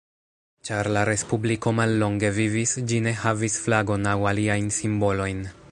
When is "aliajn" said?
4.33-4.73